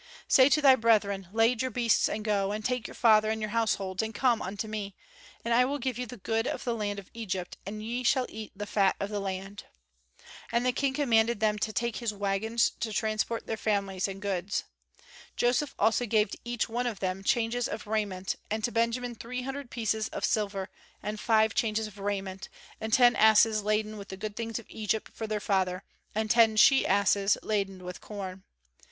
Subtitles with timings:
[0.27, 3.51] "Say to thy brethren, lade your beasts and go, and take your father and your
[3.51, 4.95] households, and come unto me;
[5.45, 8.25] and I will give you the good of the land of Egypt, and ye shall
[8.27, 9.65] eat the fat of the land."
[10.51, 14.63] And the King commanded them to take his wagons to transport their families and goods.
[15.37, 19.43] Joseph also gave to each one of them changes of raiment, and to Benjamin three
[19.43, 20.71] hundred pieces of silver
[21.03, 22.49] and five changes of raiment,
[22.79, 25.83] and ten asses laden with the good things of Egypt for their father,
[26.15, 28.41] and ten she asses laden with corn.